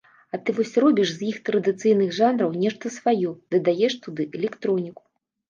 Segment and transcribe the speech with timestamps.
[0.35, 5.03] А ты вось робіш з іх традыцыйных жанраў нешта сваё, дадаеш туды электроніку.